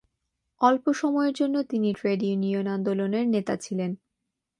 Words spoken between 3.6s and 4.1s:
ছিলেন।